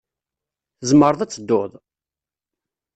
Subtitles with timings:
[0.79, 1.71] Tzemreḍ ad tedduḍ?